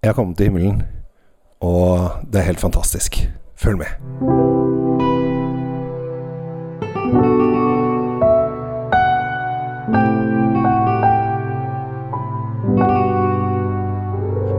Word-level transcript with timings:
Jeg 0.00 0.08
har 0.08 0.14
kommet 0.16 0.38
til 0.38 0.46
himmelen, 0.48 0.78
og 1.60 2.22
det 2.32 2.40
er 2.40 2.46
helt 2.46 2.60
fantastisk. 2.60 3.18
Følg 3.60 3.82
med. 3.82 3.90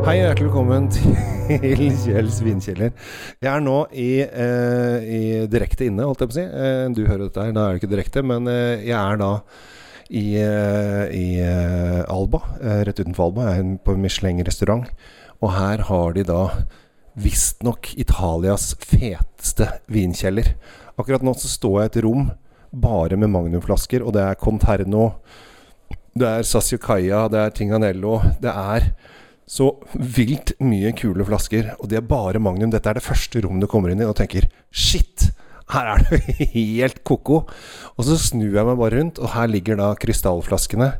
Hei 0.05 0.13
og 0.19 0.27
hjertelig 0.27 0.45
velkommen 0.45 0.91
til 0.93 1.97
Kjells 2.03 2.37
vinkjeller. 2.45 2.93
Jeg 3.41 3.49
er 3.49 3.65
nå 3.65 3.79
i, 3.97 4.11
eh, 4.21 5.09
i 5.09 5.23
direkte 5.49 5.89
inne, 5.89 6.05
holdt 6.05 6.21
jeg 6.21 6.29
på 6.29 6.37
å 6.37 6.37
si. 6.37 6.45
Eh, 6.45 6.85
du 6.93 7.01
hører 7.07 7.25
dette 7.25 7.47
her, 7.47 7.57
da 7.57 7.65
er 7.65 7.73
det 7.73 7.81
ikke 7.81 7.95
direkte, 7.95 8.21
men 8.21 8.45
eh, 8.45 8.85
jeg 8.91 8.99
er 8.99 9.17
da 9.25 9.31
i, 10.11 10.35
eh, 10.37 11.05
i 11.17 11.25
eh, 11.41 12.03
Alba, 12.11 12.43
eh, 12.61 12.83
rett 12.85 13.01
utenfor 13.01 13.31
Alba. 13.31 13.49
Jeg 13.49 13.65
er 13.65 13.73
på 13.85 13.97
Michelin-restaurant, 13.97 14.85
og 15.41 15.53
her 15.55 15.85
har 15.89 16.15
de 16.15 16.25
da 16.27 16.43
visstnok 17.21 17.91
Italias 17.99 18.71
feteste 18.79 19.67
vinkjeller. 19.91 20.53
Akkurat 20.95 21.25
nå 21.25 21.33
så 21.37 21.49
står 21.51 21.77
jeg 21.79 21.89
i 21.89 21.91
et 21.91 22.03
rom 22.05 22.29
bare 22.71 23.17
med 23.19 23.33
magnumflasker, 23.33 24.05
og 24.05 24.15
det 24.15 24.23
er 24.23 24.39
Conterno, 24.39 25.09
det 26.15 26.27
er 26.27 26.47
Sassiocaya, 26.47 27.25
det 27.31 27.39
er 27.39 27.55
Tinganello, 27.55 28.19
det 28.43 28.51
er 28.51 28.91
så 29.51 29.67
vilt 29.95 30.53
mye 30.63 30.93
kule 30.95 31.25
flasker, 31.27 31.73
og 31.79 31.89
det 31.91 31.99
er 31.99 32.07
bare 32.07 32.39
Magnum. 32.39 32.71
Dette 32.71 32.87
er 32.87 32.99
det 32.99 33.03
første 33.03 33.41
rommet 33.43 33.65
du 33.65 33.69
kommer 33.71 33.91
inn 33.91 34.03
i 34.03 34.07
og 34.07 34.15
tenker 34.19 34.47
Shit! 34.71 35.31
Her 35.71 35.87
er 35.93 36.05
det 36.07 36.21
helt 36.55 37.01
ko-ko. 37.07 37.41
Og 37.95 38.07
så 38.07 38.17
snur 38.19 38.55
jeg 38.57 38.67
meg 38.67 38.79
bare 38.79 38.97
rundt, 38.99 39.19
og 39.19 39.31
her 39.35 39.51
ligger 39.51 39.79
da 39.79 39.91
krystallflaskene 39.99 40.91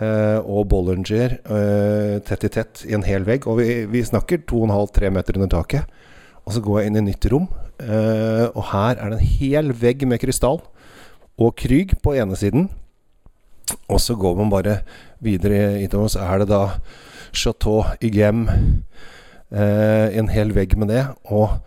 og 0.00 0.68
Bollinger 0.70 1.38
eh, 1.44 2.14
tett 2.24 2.46
i 2.46 2.50
tett 2.52 2.84
i 2.88 2.94
en 2.96 3.04
hel 3.04 3.26
vegg. 3.28 3.44
Og 3.50 3.60
vi, 3.60 3.84
vi 3.90 4.04
snakker 4.06 4.46
2,5-3 4.48 5.10
meter 5.12 5.36
under 5.36 5.50
taket. 5.52 6.00
Og 6.46 6.54
så 6.56 6.62
går 6.64 6.80
jeg 6.80 6.90
inn 6.90 7.00
i 7.02 7.06
nytt 7.10 7.26
rom, 7.30 7.46
eh, 7.78 8.46
og 8.48 8.64
her 8.72 8.96
er 8.96 9.12
det 9.12 9.18
en 9.20 9.32
hel 9.38 9.74
vegg 9.76 10.06
med 10.08 10.18
krystall 10.22 10.62
og 11.40 11.56
Krüg 11.60 11.94
på 12.02 12.14
ene 12.18 12.36
siden. 12.36 12.68
Og 13.86 14.00
så 14.02 14.16
går 14.18 14.36
man 14.40 14.50
bare 14.50 14.80
videre 15.22 15.78
innover, 15.80 16.10
så 16.10 16.24
er 16.26 16.42
det 16.42 16.50
da 16.50 16.62
Chateau 17.32 17.84
Ygem. 18.02 18.48
Eh, 19.50 20.18
en 20.18 20.30
hel 20.30 20.52
vegg 20.56 20.76
med 20.78 20.90
det. 20.90 21.04
Og 21.30 21.60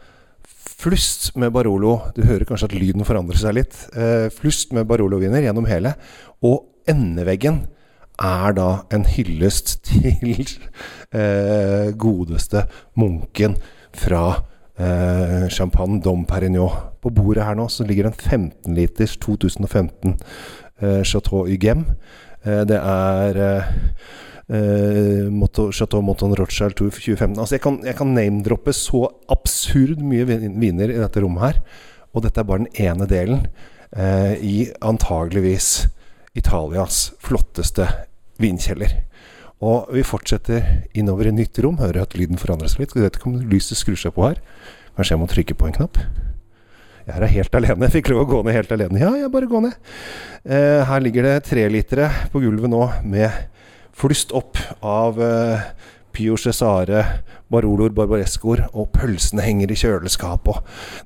flust 0.83 1.31
med 1.39 1.53
Barolo. 1.55 2.01
Du 2.15 2.23
hører 2.27 2.45
kanskje 2.47 2.69
at 2.71 2.75
lyden 2.75 3.07
forandrer 3.07 3.39
seg 3.39 3.57
litt. 3.61 3.77
Eh, 3.95 4.27
flust 4.35 4.75
med 4.75 4.87
Barolo-viner 4.89 5.47
gjennom 5.47 5.67
hele. 5.69 5.95
Og 6.43 6.67
endeveggen 6.89 7.63
er 8.21 8.55
da 8.57 8.69
en 8.93 9.05
hyllest 9.09 9.79
til 9.87 10.45
eh, 11.13 11.91
godeste 11.97 12.65
munken 12.99 13.57
fra 13.93 14.25
eh, 14.77 15.49
Champagne 15.49 16.01
Dom 16.03 16.25
Perignon. 16.29 16.91
På 17.01 17.11
bordet 17.13 17.45
her 17.45 17.57
nå 17.57 17.67
så 17.71 17.85
ligger 17.87 18.09
en 18.09 18.17
15 18.17 18.75
liters 18.75 19.17
2015 19.17 20.17
eh, 20.81 21.01
Chateau 21.03 21.47
Ygem. 21.47 21.85
Eh, 22.45 22.63
det 22.69 22.79
er 22.79 23.41
eh, 23.43 25.29
Motto, 25.31 25.71
Chateau 25.71 26.01
Monton 26.01 26.35
Rothschild 26.37 26.77
Tour 26.77 26.91
2015. 26.91 27.39
Altså 27.39 27.55
jeg 27.57 27.65
kan, 27.65 27.81
jeg 27.85 27.97
kan 27.97 28.13
name-droppe 28.13 28.73
så 28.75 29.07
absurd 29.31 30.03
mye 30.03 30.27
viner 30.27 30.91
i 30.91 31.01
dette 31.01 31.23
rommet 31.23 31.47
her. 31.47 31.61
Og 32.13 32.25
dette 32.25 32.39
er 32.39 32.45
bare 32.45 32.67
den 32.67 32.75
ene 32.77 33.07
delen 33.09 33.47
i 34.41 34.71
antageligvis 34.81 35.85
Italias 36.37 37.11
flotteste 37.21 37.87
vinkjeller. 38.41 39.03
Og 39.63 39.87
vi 39.95 40.03
fortsetter 40.03 40.65
innover 40.97 41.29
i 41.29 41.35
nytt 41.35 41.59
rom. 41.63 41.79
Hører 41.79 42.03
at 42.03 42.17
lyden 42.19 42.41
forandrer 42.41 42.71
seg 42.71 42.83
litt. 42.83 42.95
Jeg 42.97 43.05
vet 43.05 43.19
ikke 43.19 43.29
om 43.31 43.39
lyset 43.51 43.79
skrur 43.79 43.99
seg 43.99 44.15
på 44.15 44.25
her. 44.25 44.41
Kanskje 44.97 45.15
jeg 45.15 45.21
må 45.21 45.29
trykke 45.31 45.57
på 45.57 45.69
en 45.69 45.77
knapp. 45.77 45.99
Jeg 47.03 47.19
er 47.19 47.33
helt 47.35 47.55
alene. 47.59 47.87
Jeg 47.87 47.97
fikk 47.97 48.11
lov 48.11 48.23
å 48.23 48.29
gå 48.31 48.41
ned 48.43 48.57
helt 48.57 48.73
alene. 48.75 48.99
Ja, 49.01 49.11
jeg 49.19 49.31
bare 49.31 49.49
går 49.51 49.65
ned. 49.65 49.89
Eh, 50.43 50.81
her 50.87 51.03
ligger 51.03 51.27
det 51.27 51.35
trelitere 51.49 52.09
på 52.31 52.41
gulvet 52.43 52.71
nå 52.71 52.83
med 53.07 53.27
flust 53.93 54.31
opp 54.35 54.59
av 54.79 55.19
eh, 55.21 55.65
Pio 56.15 56.37
Cesare, 56.39 57.03
Baroloer, 57.51 57.93
Barbarescoer, 57.95 58.67
og 58.71 58.91
pølsene 58.95 59.43
henger 59.45 59.73
i 59.73 59.79
kjøleskap. 59.79 60.47
Og 60.49 60.61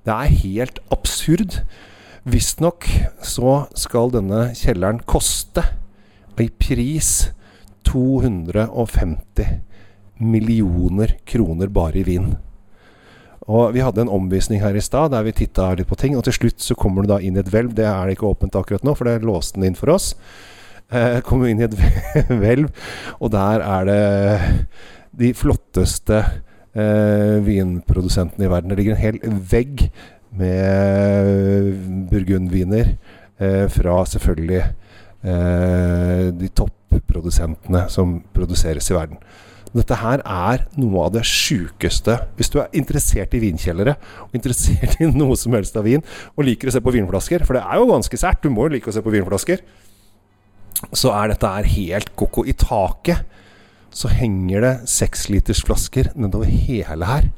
det 0.05 0.13
er 0.13 0.39
helt 0.43 0.81
absurd. 0.93 1.61
Visstnok 2.27 2.83
så 3.23 3.51
skal 3.77 4.09
denne 4.11 4.49
kjelleren 4.57 4.99
koste 5.07 5.63
i 6.35 6.49
pris 6.51 7.29
250 7.87 9.47
millioner 10.19 11.13
kroner 11.29 11.71
bare 11.71 12.01
i 12.01 12.03
vin. 12.03 12.33
Og 13.47 13.71
Vi 13.73 13.79
hadde 13.79 14.03
en 14.03 14.11
omvisning 14.11 14.59
her 14.59 14.75
i 14.75 14.83
stad 14.83 15.13
der 15.15 15.23
vi 15.23 15.31
titta 15.39 15.69
litt 15.73 15.87
på 15.87 15.95
ting. 15.95 16.17
Og 16.17 16.25
til 16.27 16.35
slutt 16.35 16.59
så 16.59 16.75
kommer 16.75 17.05
du 17.05 17.13
da 17.13 17.21
inn 17.23 17.37
i 17.37 17.39
et 17.39 17.51
hvelv. 17.53 17.71
Det 17.77 17.87
er 17.87 18.03
det 18.03 18.17
ikke 18.17 18.27
åpent 18.33 18.59
akkurat 18.59 18.83
nå, 18.83 18.95
for 18.97 19.07
det 19.07 19.23
låste 19.23 19.55
den 19.55 19.69
inn 19.69 19.79
for 19.79 19.95
oss. 19.95 20.11
Eh, 20.91 21.21
kommer 21.27 21.47
inn 21.47 21.63
i 21.63 21.67
et 21.69 21.79
hvelv, 22.43 22.67
og 23.21 23.31
der 23.31 23.63
er 23.63 23.87
det 23.87 24.03
de 25.17 25.31
flotteste 25.31 26.19
eh, 26.75 27.39
vinprodusentene 27.47 28.49
i 28.49 28.51
verden. 28.51 28.75
Det 28.75 28.81
ligger 28.81 28.97
en 28.97 29.05
hel 29.05 29.39
vegg 29.47 29.87
med 30.35 32.07
burgundviner 32.11 32.93
eh, 33.39 33.65
fra 33.71 33.99
selvfølgelig 34.09 34.63
eh, 34.63 36.23
de 36.35 36.49
topprodusentene 36.57 37.85
som 37.93 38.19
produseres 38.35 38.91
i 38.91 38.97
verden. 38.97 39.21
Dette 39.75 39.97
her 39.99 40.21
er 40.23 40.63
noe 40.79 41.05
av 41.05 41.15
det 41.17 41.23
sjukeste. 41.27 42.15
Hvis 42.37 42.51
du 42.53 42.59
er 42.61 42.71
interessert 42.77 43.35
i 43.35 43.41
vinkjellere, 43.41 43.97
og 44.25 44.37
interessert 44.37 44.97
i 45.01 45.09
noe 45.21 45.37
som 45.39 45.55
helst 45.57 45.77
av 45.77 45.87
vin, 45.87 46.05
og 46.35 46.47
liker 46.47 46.71
å 46.71 46.75
se 46.75 46.83
på 46.83 46.93
vinflasker, 46.95 47.45
for 47.47 47.57
det 47.57 47.65
er 47.65 47.81
jo 47.81 47.89
ganske 47.91 48.19
sært, 48.19 48.43
du 48.43 48.53
må 48.53 48.67
jo 48.67 48.77
like 48.77 48.89
å 48.91 48.95
se 48.95 49.03
på 49.03 49.13
vinflasker, 49.13 49.65
så 50.93 51.11
er 51.17 51.33
dette 51.33 51.51
her 51.51 51.67
helt 51.73 52.13
ko-ko. 52.19 52.45
I 52.45 52.55
taket 52.57 53.25
så 53.97 54.11
henger 54.13 54.63
det 54.63 54.73
sekslitersflasker 54.91 56.11
nedover 56.19 56.49
hele 56.49 57.07
her. 57.09 57.29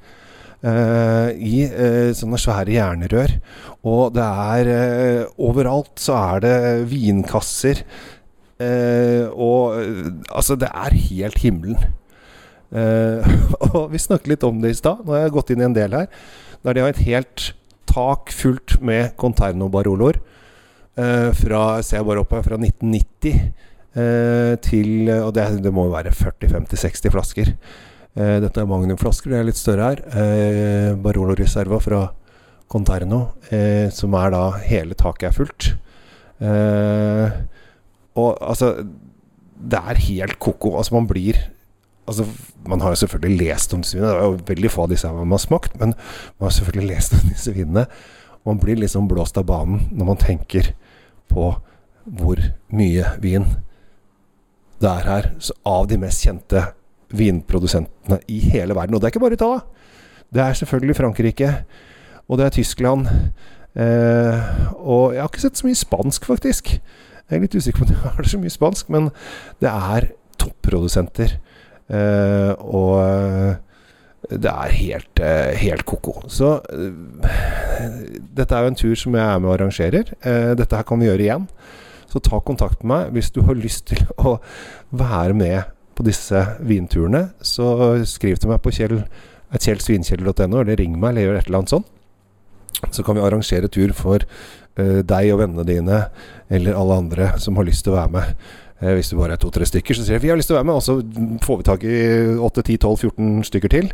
Eh, 0.66 1.30
I 1.36 1.64
eh, 1.68 2.12
sånne 2.18 2.40
svære 2.42 2.76
jernrør. 2.76 3.36
Og 3.88 4.14
det 4.16 4.26
er 4.26 4.72
eh, 4.74 5.40
Overalt 5.40 5.96
så 6.02 6.18
er 6.20 6.46
det 6.46 6.58
vinkasser. 6.92 7.84
eh, 8.60 9.26
og 9.32 9.80
eh, 9.80 10.12
altså, 10.30 10.56
det 10.60 10.70
er 10.74 11.00
helt 11.10 11.40
himmelen. 11.44 11.78
Eh, 12.70 13.26
og 13.74 13.92
vi 13.94 14.02
snakket 14.02 14.36
litt 14.36 14.44
om 14.48 14.62
det 14.62 14.76
i 14.76 14.80
stad. 14.82 15.06
Nå 15.06 15.16
har 15.16 15.28
jeg 15.28 15.38
gått 15.38 15.56
inn 15.56 15.64
i 15.64 15.70
en 15.70 15.78
del 15.78 15.96
her 15.96 16.12
der 16.60 16.76
de 16.76 16.82
har 16.84 16.92
et 16.92 17.06
helt 17.08 17.54
tak 17.90 18.34
fullt 18.36 18.82
med 18.84 19.16
Conterno 19.18 19.70
Baroloer. 19.72 20.20
Eh, 21.00 21.30
fra, 21.38 21.80
ser 21.86 22.02
jeg 22.02 22.08
bare 22.10 22.24
opp 22.26 22.34
her, 22.36 22.44
fra 22.44 22.58
1990 22.60 23.38
eh, 23.96 24.56
til 24.66 25.08
Og 25.22 25.32
det, 25.38 25.46
det 25.64 25.72
må 25.74 25.86
jo 25.88 25.94
være 25.96 26.12
40-50-60 26.12 27.14
flasker. 27.14 27.54
Eh, 28.18 28.40
dette 28.42 28.62
er 28.62 28.70
magnumflasker, 28.70 29.30
det 29.32 29.40
er 29.40 29.48
litt 29.48 29.60
større 29.60 29.92
her. 29.92 30.02
Eh, 30.18 30.96
Barolo 31.00 31.36
Reserva 31.38 31.78
fra 31.84 32.08
Conterno, 32.70 33.36
eh, 33.52 33.90
som 33.94 34.14
er 34.18 34.34
da 34.34 34.44
Hele 34.66 34.98
taket 34.98 35.30
er 35.30 35.38
fullt. 35.38 35.70
Og 38.16 38.38
altså 38.40 38.88
Det 39.60 39.80
er 39.80 39.96
helt 39.96 40.40
ko-ko. 40.40 40.78
Altså, 40.78 40.94
man 40.96 41.08
blir 41.08 41.36
Altså, 42.08 42.26
Man 42.66 42.82
har 42.82 42.90
jo 42.90 42.96
selvfølgelig 42.96 43.48
lest 43.48 43.74
om 43.74 43.82
disse 43.82 43.98
vinene. 43.98 44.10
Det 44.12 44.18
er 44.18 44.24
jo 44.24 44.40
veldig 44.48 44.72
få 44.72 44.84
av 44.84 44.90
disse 44.90 45.12
man 45.14 45.32
har 45.32 45.38
smakt, 45.38 45.80
men 45.80 45.94
man 46.40 46.50
har 46.50 46.50
selvfølgelig 46.50 46.88
lest 46.96 47.14
om 47.14 47.30
disse 47.30 47.54
vinene. 47.54 47.86
Man 48.46 48.60
blir 48.60 48.76
liksom 48.76 49.08
blåst 49.08 49.38
av 49.38 49.46
banen 49.46 49.90
når 49.92 50.06
man 50.06 50.18
tenker 50.18 50.74
på 51.28 51.62
hvor 52.06 52.40
mye 52.72 53.06
vin 53.22 53.46
det 54.82 54.90
er 54.90 55.06
her. 55.06 55.32
Så 55.40 55.54
av 55.66 55.88
de 55.88 55.98
mest 55.98 56.24
kjente 56.26 56.74
vinprodusentene 57.16 58.20
i 58.30 58.40
hele 58.52 58.76
verden. 58.78 58.96
Og 58.96 59.02
det 59.02 59.10
er 59.10 59.14
ikke 59.14 59.24
bare 59.24 59.38
Italia. 59.38 59.62
Det 60.30 60.42
er 60.44 60.54
selvfølgelig 60.54 60.96
Frankrike, 60.96 61.54
og 62.28 62.38
det 62.38 62.46
er 62.46 62.50
Tyskland. 62.50 63.08
Eh, 63.76 64.50
og 64.78 65.14
jeg 65.14 65.22
har 65.22 65.30
ikke 65.30 65.42
sett 65.42 65.58
så 65.62 65.68
mye 65.68 65.80
spansk, 65.80 66.26
faktisk. 66.26 66.74
Jeg 67.30 67.38
er 67.38 67.46
litt 67.46 67.56
usikker 67.56 67.84
på 67.84 67.88
om 67.88 67.94
det 68.18 68.26
er 68.26 68.30
så 68.34 68.42
mye 68.42 68.54
spansk, 68.54 68.92
men 68.94 69.10
det 69.62 69.72
er 69.72 70.12
topprodusenter. 70.42 71.38
Eh, 71.90 72.54
og 72.60 72.94
eh, 73.02 73.58
det 74.30 74.52
er 74.52 74.78
helt, 74.78 75.22
eh, 75.26 75.58
helt 75.64 75.86
ko-ko. 75.90 76.20
Så 76.30 76.56
eh, 76.74 78.18
dette 78.38 78.56
er 78.56 78.66
jo 78.66 78.74
en 78.74 78.80
tur 78.82 78.96
som 79.00 79.18
jeg 79.18 79.26
er 79.26 79.42
med 79.42 79.50
og 79.50 79.56
arrangerer. 79.58 80.14
Dette 80.60 80.76
her 80.76 80.86
kan 80.86 81.02
vi 81.02 81.10
gjøre 81.10 81.26
igjen. 81.26 81.50
Så 82.10 82.22
ta 82.26 82.40
kontakt 82.42 82.82
med 82.84 82.90
meg 82.94 83.18
hvis 83.18 83.34
du 83.34 83.44
har 83.46 83.58
lyst 83.58 83.90
til 83.92 84.02
å 84.18 84.40
være 84.90 85.38
med 85.38 85.76
på 86.00 86.08
disse 86.08 86.46
vinturene. 86.64 87.28
Så 87.44 87.68
skriv 88.10 88.40
til 88.40 88.54
meg 88.54 88.64
på 88.64 88.74
kjell, 88.76 89.04
kjellsvinkjeller.no, 89.52 90.64
eller 90.64 90.80
ring 90.80 90.96
meg, 90.96 91.12
eller 91.12 91.28
gjør 91.28 91.42
et 91.42 91.52
eller 91.52 91.62
annet 91.62 91.76
sånt. 91.76 91.92
Så 92.96 93.04
kan 93.04 93.18
vi 93.18 93.26
arrangere 93.26 93.68
tur 93.72 93.92
for 93.98 94.24
uh, 94.24 95.02
deg 95.04 95.34
og 95.34 95.42
vennene 95.42 95.68
dine, 95.68 96.02
eller 96.48 96.80
alle 96.80 97.00
andre 97.04 97.34
som 97.44 97.60
har 97.60 97.68
lyst 97.68 97.84
til 97.86 97.96
å 97.96 98.00
være 98.00 98.16
med. 98.16 98.50
Eh, 98.80 98.94
hvis 98.96 99.12
det 99.12 99.18
bare 99.20 99.36
er 99.36 99.42
to-tre 99.42 99.68
stykker, 99.68 99.98
så 99.98 100.06
sier 100.06 100.22
de 100.22 100.24
vi 100.24 100.32
har 100.32 100.40
lyst 100.40 100.48
til 100.52 100.56
å 100.56 100.62
være 100.62 100.70
med, 100.70 100.78
og 100.80 100.86
så 100.86 100.94
får 101.44 101.58
vi 101.60 101.68
tak 101.68 101.84
i 101.84 101.98
8-10-12-14 102.48 103.48
stykker 103.50 103.74
til. 103.74 103.90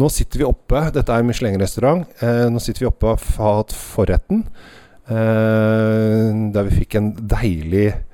Nå 0.00 0.08
sitter 0.12 0.40
vi 0.40 0.48
oppe, 0.48 0.86
dette 0.94 1.12
er 1.12 1.26
Michelin-restaurant, 1.28 2.06
eh, 2.24 2.46
nå 2.48 2.62
sitter 2.62 2.86
vi 2.86 2.88
oppe 2.88 3.16
hatt 3.36 3.74
forretten. 3.76 4.46
Eh, 5.10 6.30
der 6.54 6.68
vi 6.68 6.78
fikk 6.84 6.96
en 6.96 7.12
deilig 7.18 7.88
eh, 7.90 8.09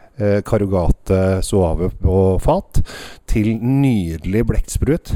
karugate 0.48 1.42
suave 1.44 1.90
på 2.00 2.16
fat 2.40 2.80
til 3.28 3.56
nydelig 3.60 4.46
blekksprut. 4.48 5.12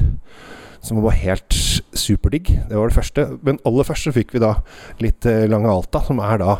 Som 0.84 1.02
var 1.04 1.18
helt 1.20 1.56
superdigg. 1.96 2.52
Det 2.68 2.76
var 2.76 2.88
det 2.88 2.96
første. 2.96 3.26
Men 3.42 3.60
aller 3.68 3.86
først 3.86 4.08
så 4.08 4.14
fikk 4.14 4.32
vi 4.34 4.42
da 4.42 4.54
litt 5.02 5.26
eh, 5.28 5.44
Lange 5.50 5.68
Alta, 5.70 6.00
som 6.06 6.22
er 6.24 6.40
da 6.40 6.54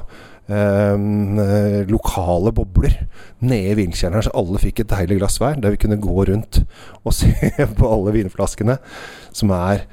eh, 0.51 1.87
lokale 1.89 2.53
bobler 2.57 2.99
nede 3.41 3.73
i 3.73 3.79
vinkjelleren, 3.81 4.27
så 4.27 4.35
alle 4.37 4.61
fikk 4.61 4.83
et 4.83 4.93
deilig 4.93 5.21
glass 5.23 5.41
hver. 5.41 5.57
Der 5.61 5.75
vi 5.75 5.81
kunne 5.81 6.01
gå 6.01 6.27
rundt 6.29 6.63
og 7.05 7.17
se 7.21 7.33
på 7.79 7.91
alle 7.91 8.15
vinflaskene 8.19 8.77
som 9.33 9.55
er 9.57 9.87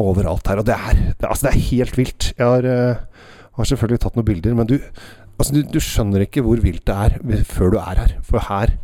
overalt 0.00 0.50
her. 0.50 0.62
Og 0.62 0.66
det 0.66 0.76
er, 0.76 1.06
det, 1.12 1.28
altså 1.28 1.48
det 1.48 1.54
er 1.54 1.68
helt 1.70 1.98
vilt. 2.00 2.32
Jeg 2.38 2.46
har, 2.46 2.66
uh, 2.66 3.26
har, 3.58 3.68
selvfølgelig 3.68 4.02
tatt 4.02 4.16
noen 4.16 4.28
bilder, 4.30 4.56
men 4.56 4.70
du, 4.70 4.78
altså 5.40 5.56
du, 5.56 5.60
du, 5.64 5.80
skjønner 5.80 6.26
ikke 6.26 6.44
hvor 6.44 6.60
vilt 6.62 6.84
det 6.88 6.94
er 6.94 7.44
før 7.48 7.74
du 7.74 7.78
er 7.80 8.02
her. 8.02 8.16
For 8.26 8.44
her 8.50 8.76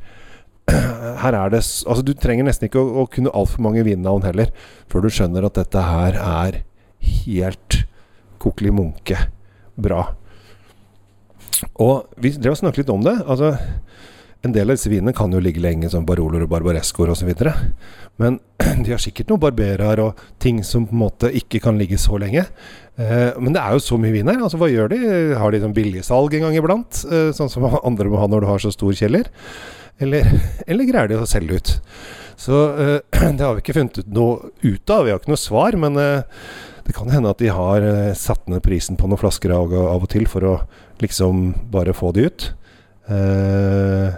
her 1.23 1.37
er 1.37 1.53
det 1.53 1.61
Altså, 1.63 2.03
du 2.03 2.15
trenger 2.19 2.49
nesten 2.49 2.67
ikke 2.67 2.83
å, 2.83 3.05
å 3.05 3.11
kunne 3.11 3.33
altfor 3.37 3.63
mange 3.67 3.85
vinnavn 3.87 4.25
heller, 4.27 4.51
før 4.91 5.07
du 5.07 5.13
skjønner 5.13 5.47
at 5.47 5.59
dette 5.61 5.85
her 5.85 6.19
er 6.19 6.63
helt 7.07 7.83
kokkeli 8.43 8.73
munke 8.75 9.29
bra. 9.77 10.09
Og 11.81 12.09
vi 12.21 12.33
drev 12.35 12.57
og 12.57 12.61
snakket 12.61 12.83
litt 12.85 12.93
om 12.93 13.05
det. 13.05 13.15
Altså, 13.25 13.53
en 14.47 14.55
del 14.55 14.71
av 14.71 14.79
disse 14.79 14.91
vinene 14.91 15.15
kan 15.17 15.33
jo 15.35 15.43
ligge 15.43 15.63
lenge, 15.63 15.91
som 15.93 16.07
Baroloer 16.09 16.47
og 16.47 16.53
Barbarescoer 16.53 17.13
osv. 17.13 17.31
Men 18.23 18.39
de 18.85 18.93
har 18.93 19.03
sikkert 19.03 19.31
noen 19.31 19.43
barberer 19.43 20.03
og 20.03 20.21
ting 20.43 20.63
som 20.67 20.87
på 20.89 20.97
en 20.97 21.03
måte 21.05 21.33
ikke 21.41 21.61
kan 21.65 21.79
ligge 21.81 21.99
så 22.01 22.19
lenge. 22.23 22.47
Eh, 22.97 23.33
men 23.39 23.57
det 23.57 23.63
er 23.63 23.77
jo 23.77 23.85
så 23.85 23.99
mye 24.01 24.15
vin 24.15 24.31
her. 24.31 24.41
Altså, 24.41 24.61
hva 24.61 24.71
gjør 24.73 24.95
de? 24.95 25.01
Har 25.37 25.53
de 25.53 25.63
sånn 25.65 25.77
billigsalg 25.77 26.37
en 26.39 26.47
gang 26.49 26.61
iblant? 26.61 27.03
Eh, 27.11 27.33
sånn 27.37 27.53
som 27.53 27.67
andre 27.89 28.13
må 28.13 28.23
ha 28.23 28.31
når 28.31 28.47
du 28.47 28.51
har 28.53 28.63
så 28.63 28.73
stor 28.75 28.95
kjeller? 28.97 29.29
Eller, 30.03 30.31
eller 30.71 30.89
greier 30.89 31.13
de 31.13 31.21
å 31.21 31.29
selge 31.29 31.61
ut? 31.61 31.75
Så 32.37 32.63
eh, 32.77 32.99
det 33.37 33.45
har 33.45 33.57
vi 33.57 33.65
ikke 33.65 33.77
funnet 33.77 34.03
ut 34.03 34.15
noe 34.15 34.53
ut 34.63 34.95
av. 34.95 35.07
Vi 35.07 35.15
har 35.15 35.21
ikke 35.21 35.35
noe 35.35 35.41
svar. 35.41 35.77
Men 35.81 35.99
eh, 36.01 36.43
det 36.87 36.95
kan 36.97 37.11
hende 37.11 37.33
at 37.33 37.43
de 37.43 37.51
har 37.53 37.85
eh, 37.85 38.13
satt 38.17 38.47
ned 38.51 38.63
prisen 38.65 38.99
på 38.99 39.09
noen 39.09 39.21
flasker 39.21 39.53
av, 39.57 39.73
og 39.75 40.07
til 40.13 40.29
for 40.31 40.47
å 40.47 40.55
liksom 41.03 41.51
bare 41.73 41.97
få 41.97 42.13
de 42.17 42.29
ut. 42.31 42.53
Uh, 43.07 44.11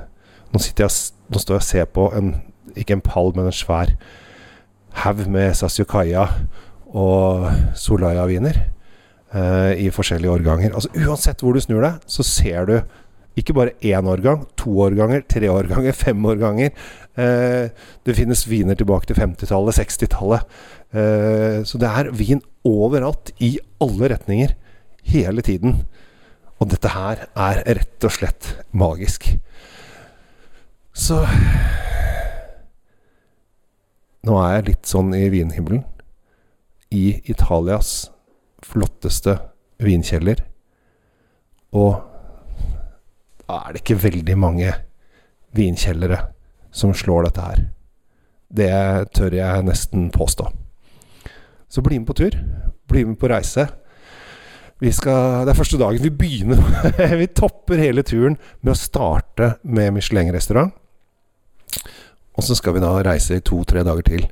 nå, 0.53 0.63
jeg, 0.63 0.91
nå, 1.29 1.41
står 1.43 1.59
jeg 1.59 1.63
og 1.63 1.69
ser 1.69 1.91
på 1.93 2.09
en 2.17 2.35
ikke 2.79 2.99
en 2.99 3.05
pall, 3.05 3.33
men 3.37 3.49
en 3.49 3.55
svær 3.55 3.95
haug 5.03 5.25
med 5.31 5.55
Sasukaya 5.57 6.27
og 6.89 7.49
Solaya-viner 7.79 8.61
eh, 9.35 9.73
i 9.85 9.91
forskjellige 9.95 10.33
årganger. 10.39 10.75
Altså 10.75 10.93
Uansett 11.05 11.43
hvor 11.43 11.57
du 11.57 11.63
snur 11.63 11.85
deg, 11.85 12.01
så 12.07 12.25
ser 12.27 12.69
du 12.69 12.77
ikke 13.39 13.55
bare 13.55 13.77
én 13.85 14.09
årgang, 14.11 14.47
to 14.59 14.73
årganger, 14.87 15.23
tre 15.31 15.51
årganger, 15.53 15.95
fem 16.05 16.25
årganger. 16.27 16.73
Eh, 17.19 17.71
det 18.07 18.17
finnes 18.19 18.47
viner 18.51 18.79
tilbake 18.79 19.11
til 19.11 19.19
50-tallet, 19.19 19.79
60-tallet. 19.79 20.59
Eh, 20.95 21.61
så 21.69 21.81
det 21.81 21.91
er 21.91 22.13
vin 22.17 22.43
overalt, 22.67 23.33
i 23.39 23.57
alle 23.83 24.13
retninger, 24.15 24.55
hele 25.09 25.45
tiden. 25.45 25.83
Og 26.59 26.71
dette 26.73 26.91
her 26.91 27.29
er 27.39 27.63
rett 27.79 28.07
og 28.07 28.15
slett 28.15 28.55
magisk. 28.75 29.31
Så 30.99 31.21
Nå 34.27 34.35
er 34.43 34.57
jeg 34.57 34.65
litt 34.67 34.89
sånn 34.91 35.13
i 35.17 35.29
vinhimmelen. 35.33 35.85
I 36.93 37.21
Italias 37.31 38.11
flotteste 38.67 39.37
vinkjeller. 39.81 40.43
Og 41.79 42.01
da 43.47 43.61
er 43.63 43.73
det 43.73 43.83
ikke 43.85 44.01
veldig 44.03 44.37
mange 44.43 44.73
vinkjellere 45.57 46.19
som 46.75 46.93
slår 46.97 47.29
dette 47.29 47.47
her. 47.47 47.63
Det 48.49 48.73
tør 49.17 49.39
jeg 49.39 49.69
nesten 49.69 50.11
påstå. 50.13 50.51
Så 51.69 51.85
bli 51.85 52.01
med 52.01 52.09
på 52.11 52.19
tur. 52.19 52.37
Bli 52.91 53.07
med 53.07 53.21
på 53.21 53.31
reise. 53.31 53.69
Skal, 54.79 55.47
det 55.47 55.55
er 55.55 55.59
første 55.59 55.79
dagen 55.81 56.05
vi 56.05 56.11
begynner 56.15 56.61
Vi 57.23 57.27
topper 57.35 57.81
hele 57.83 58.05
turen 58.07 58.37
med 58.63 58.77
å 58.77 58.79
starte 58.79 59.57
med 59.67 59.97
Michelin-restaurant. 59.97 60.75
Og 62.39 62.47
så 62.47 62.55
skal 62.59 62.77
vi 62.77 62.83
da 62.85 62.93
reise 63.03 63.39
i 63.39 63.45
to-tre 63.45 63.83
dager 63.87 64.07
til 64.07 64.27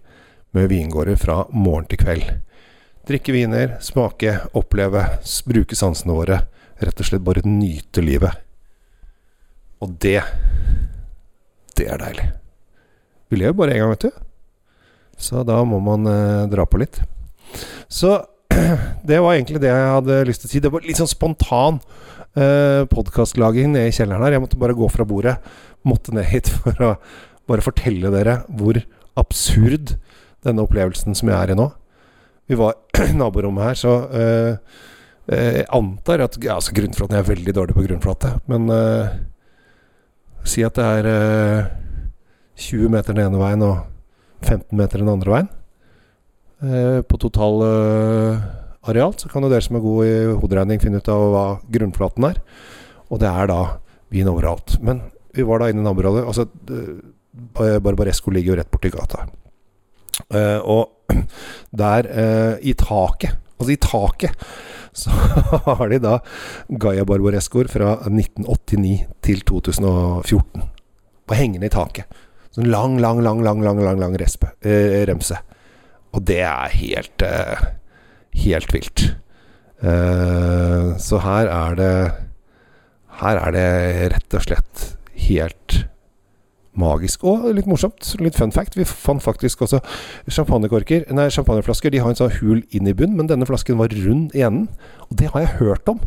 med 0.56 0.68
vingårder 0.70 1.18
fra 1.20 1.42
morgen 1.50 1.88
til 1.90 2.00
kveld. 2.00 2.28
Drikke 3.06 3.34
viner, 3.34 3.76
smake, 3.84 4.38
oppleve, 4.58 5.02
bruke 5.46 5.78
sansene 5.78 6.14
våre. 6.16 6.40
Rett 6.82 7.02
og 7.02 7.08
slett 7.08 7.24
bare 7.26 7.44
nyte 7.46 8.02
livet. 8.04 8.32
Og 9.82 9.98
det 10.00 10.22
Det 11.76 11.84
er 11.92 11.98
deilig. 12.00 12.30
Vi 13.28 13.36
lever 13.36 13.52
bare 13.52 13.74
én 13.74 13.82
gang, 13.82 13.90
vet 13.90 14.06
du. 14.06 14.10
Så 15.18 15.42
da 15.44 15.58
må 15.64 15.76
man 15.78 16.06
eh, 16.08 16.46
dra 16.48 16.64
på 16.64 16.78
litt. 16.80 17.02
Så 17.88 18.16
det 19.08 19.20
var 19.22 19.36
egentlig 19.36 19.62
det 19.62 19.70
jeg 19.72 19.94
hadde 19.94 20.18
lyst 20.28 20.44
til 20.44 20.50
å 20.50 20.52
si. 20.54 20.62
Det 20.64 20.72
var 20.72 20.86
litt 20.86 21.00
sånn 21.00 21.10
spontan 21.10 21.80
eh, 22.36 22.82
podkastlaging 22.90 23.72
nede 23.74 23.90
i 23.90 23.94
kjelleren 23.96 24.24
her. 24.26 24.36
Jeg 24.36 24.44
måtte 24.44 24.60
bare 24.60 24.76
gå 24.76 24.88
fra 24.92 25.06
bordet. 25.08 25.36
Måtte 25.86 26.14
ned 26.16 26.28
hit 26.30 26.50
for 26.58 26.82
å 26.82 26.92
bare 27.46 27.64
fortelle 27.64 28.10
dere 28.14 28.40
hvor 28.48 28.80
absurd 29.16 29.96
denne 30.46 30.64
opplevelsen 30.66 31.16
som 31.16 31.30
jeg 31.30 31.38
er 31.38 31.54
i 31.54 31.58
nå. 31.58 31.70
Vi 32.46 32.58
var 32.58 32.76
i 33.08 33.14
naborommet 33.16 33.70
her, 33.70 33.80
så 33.80 33.96
eh, 34.14 34.82
jeg 35.26 35.66
antar 35.74 36.22
at 36.22 36.36
altså 36.38 36.74
Grunnflaten 36.76 37.18
er 37.18 37.26
veldig 37.26 37.54
dårlig 37.56 37.74
på 37.74 37.82
grunnflate, 37.82 38.36
men 38.46 38.68
eh, 38.70 39.16
si 40.46 40.62
at 40.62 40.78
det 40.78 40.84
er 41.00 41.08
eh, 41.10 41.72
20 42.62 42.92
meter 42.94 43.16
den 43.16 43.26
ene 43.26 43.40
veien 43.40 43.64
og 43.66 43.80
15 44.46 44.70
meter 44.78 45.02
den 45.02 45.10
andre 45.10 45.32
veien. 45.34 45.48
Eh, 46.64 47.02
på 47.02 47.18
totalareal, 47.20 49.12
så 49.20 49.28
kan 49.28 49.44
jo 49.44 49.50
dere 49.52 49.64
som 49.64 49.76
er 49.76 49.84
gode 49.84 50.06
i 50.08 50.36
hoderegning, 50.40 50.80
finne 50.80 51.02
ut 51.02 51.10
av 51.12 51.24
hva 51.34 51.46
grunnflaten 51.72 52.30
er. 52.30 52.40
Og 53.10 53.20
det 53.20 53.28
er 53.28 53.50
da 53.50 53.60
vin 54.12 54.30
overalt. 54.30 54.78
Men 54.80 55.02
vi 55.36 55.44
var 55.44 55.60
da 55.60 55.68
inne 55.70 55.84
i 55.84 55.86
naborådet. 55.86 56.24
Altså, 56.24 56.46
Barbaresco 57.52 58.32
ligger 58.32 58.54
jo 58.54 58.60
rett 58.60 58.72
borti 58.72 58.90
gata. 58.94 59.26
Og 60.64 61.12
der, 61.82 62.08
i 62.64 62.72
taket, 62.78 63.36
altså 63.58 63.74
i 63.74 63.80
taket, 63.82 64.46
så 64.96 65.12
har 65.66 65.90
de 65.92 65.98
da 66.00 66.14
Gaia 66.72 67.04
Barbarescoer 67.04 67.68
fra 67.68 67.98
1989 68.08 69.04
til 69.20 69.44
2014. 69.44 70.64
Og 71.26 71.36
hengende 71.36 71.68
i 71.68 71.74
taket. 71.74 72.08
Sånn 72.56 72.72
lang, 72.72 72.96
lang, 73.02 73.20
lang, 73.20 73.44
lang, 73.44 73.60
lang, 73.60 73.82
lang, 73.84 74.00
lang 74.00 74.16
remse. 74.16 75.42
Og 76.16 76.24
det 76.26 76.40
er 76.48 76.78
helt 76.80 77.24
uh, 77.24 77.66
Helt 78.36 78.72
vilt. 78.74 79.16
Uh, 79.80 80.96
så 81.00 81.20
her 81.24 81.48
er 81.52 81.76
det 81.76 82.12
Her 83.20 83.40
er 83.40 83.52
det 83.52 83.68
rett 84.12 84.36
og 84.36 84.44
slett 84.44 84.86
helt 85.26 85.76
magisk 86.76 87.22
og 87.24 87.46
litt 87.56 87.68
morsomt. 87.68 88.10
Litt 88.20 88.36
fun 88.36 88.52
fact. 88.52 88.76
Vi 88.76 88.84
fant 88.84 89.24
faktisk 89.24 89.62
også 89.64 89.80
champagnekorker 90.28 91.06
Nei, 91.16 91.30
champagneflasker. 91.32 91.92
De 91.92 92.02
har 92.04 92.12
en 92.12 92.18
sånn 92.18 92.34
hul 92.42 92.60
inn 92.76 92.90
i 92.90 92.92
bunnen, 92.92 93.16
men 93.16 93.30
denne 93.30 93.48
flasken 93.48 93.80
var 93.80 93.94
rund 94.04 94.36
i 94.36 94.44
enden. 94.44 94.68
Og 95.08 95.16
det 95.16 95.30
har 95.32 95.46
jeg 95.46 95.56
hørt 95.62 95.88
om. 95.88 96.02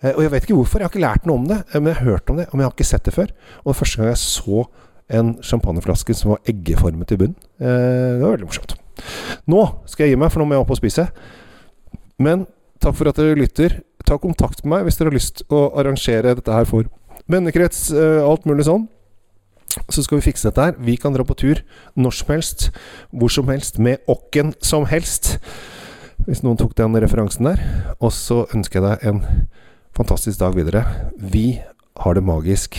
Uh, 0.00 0.14
og 0.14 0.22
jeg 0.24 0.32
vet 0.32 0.48
ikke 0.48 0.56
hvorfor. 0.60 0.80
Jeg 0.80 0.88
har 0.88 0.94
ikke 0.94 1.04
lært 1.04 1.28
noe 1.28 1.42
om 1.42 1.50
det, 1.50 1.60
men 1.74 1.92
jeg 1.92 2.00
har 2.00 2.14
hørt 2.14 2.32
om 2.32 2.40
det. 2.40 2.48
Men 2.52 2.64
jeg 2.64 2.70
har 2.70 2.76
ikke 2.78 2.88
sett 2.94 3.04
det 3.04 3.16
før. 3.16 3.36
Og 3.64 3.76
første 3.76 4.00
gang 4.00 4.14
jeg 4.14 4.22
så 4.24 4.64
en 5.12 5.34
champagneflaske 5.44 6.16
som 6.16 6.32
var 6.32 6.48
eggeformet 6.48 7.12
i 7.12 7.20
bunnen, 7.20 7.36
det 7.60 8.22
var 8.24 8.38
veldig 8.38 8.48
morsomt. 8.48 8.78
Nå 9.50 9.62
skal 9.90 10.06
jeg 10.06 10.14
gi 10.14 10.20
meg, 10.20 10.32
for 10.32 10.42
nå 10.42 10.48
må 10.48 10.56
jeg 10.56 10.64
opp 10.64 10.74
og 10.74 10.80
spise. 10.80 11.08
Men 12.22 12.46
takk 12.82 12.96
for 12.98 13.10
at 13.10 13.20
dere 13.20 13.38
lytter. 13.38 13.80
Ta 14.04 14.18
kontakt 14.20 14.64
med 14.64 14.74
meg 14.74 14.88
hvis 14.88 15.00
dere 15.00 15.10
har 15.10 15.18
lyst 15.18 15.44
å 15.52 15.66
arrangere 15.80 16.36
dette 16.36 16.54
her 16.54 16.68
for 16.68 16.88
vennekrets, 17.30 17.88
uh, 17.94 18.20
alt 18.26 18.44
mulig 18.48 18.66
sånn. 18.68 18.88
Så 19.90 20.04
skal 20.04 20.20
vi 20.20 20.28
fikse 20.28 20.48
dette 20.48 20.68
her. 20.68 20.76
Vi 20.78 20.96
kan 21.00 21.14
dra 21.16 21.24
på 21.26 21.36
tur 21.38 21.62
når 21.98 22.18
som 22.20 22.34
helst, 22.34 22.68
hvor 23.10 23.32
som 23.32 23.48
helst, 23.50 23.80
med 23.82 24.04
åkken 24.10 24.54
som 24.62 24.86
helst. 24.90 25.38
Hvis 26.24 26.44
noen 26.44 26.58
tok 26.60 26.76
den 26.78 26.94
referansen 27.02 27.48
der. 27.50 27.62
Og 27.98 28.14
så 28.14 28.44
ønsker 28.54 28.80
jeg 28.80 28.86
deg 28.86 29.08
en 29.10 29.22
fantastisk 29.96 30.38
dag 30.42 30.54
videre. 30.54 30.84
Vi 31.18 31.58
har 32.04 32.14
det 32.14 32.26
magisk 32.26 32.78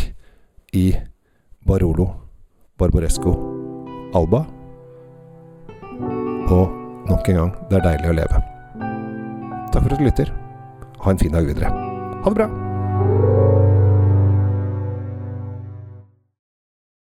i 0.75 0.91
Barolo, 1.65 2.11
Barbaresco, 2.77 3.35
Alba. 4.15 4.45
Og 6.53 6.69
nok 7.09 7.29
en 7.29 7.35
gang, 7.39 7.55
det 7.69 7.79
er 7.79 7.87
deilig 7.87 8.11
å 8.11 8.19
leve. 8.19 8.43
Takk 9.73 9.81
for 9.81 9.95
at 9.95 9.97
du 9.97 10.05
lytter. 10.05 10.31
Ha 11.01 11.11
en 11.11 11.21
fin 11.21 11.33
dag 11.33 11.47
videre. 11.47 11.71
Ha 12.21 12.29
det 12.29 12.37
bra. 12.37 12.64